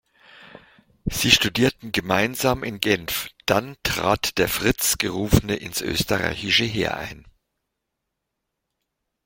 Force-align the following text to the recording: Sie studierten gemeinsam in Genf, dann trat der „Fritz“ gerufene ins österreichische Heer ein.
Sie 1.05 1.29
studierten 1.29 1.91
gemeinsam 1.91 2.63
in 2.63 2.79
Genf, 2.79 3.29
dann 3.45 3.77
trat 3.83 4.39
der 4.39 4.49
„Fritz“ 4.49 4.97
gerufene 4.97 5.57
ins 5.57 5.79
österreichische 5.79 6.63
Heer 6.63 6.97
ein. 6.97 7.27